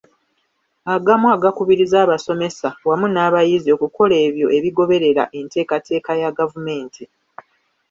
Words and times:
Agamu 0.93 1.27
agakubiriza 1.35 1.97
abasomesa 2.05 2.69
wamu 2.87 3.07
n’abayizi 3.11 3.69
okukola 3.75 4.15
ebyo 4.27 4.47
ebigoberera 4.57 5.23
enteekateeka 5.39 6.11
ya 6.21 6.29
gavumenti. 6.37 7.03